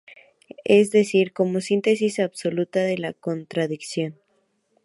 [0.65, 4.17] Es decir, como síntesis absoluta de la contradicción.